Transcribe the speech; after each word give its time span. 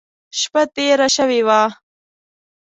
شپه 0.39 0.63
تېره 0.75 1.07
شوې 1.15 1.41
وه. 1.47 1.61